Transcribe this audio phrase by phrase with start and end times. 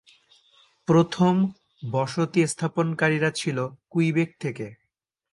[0.87, 1.33] প্রথম
[1.91, 3.57] বসতি স্থাপনকারীরা ছিল
[3.89, 4.67] কুইবেক থেকে।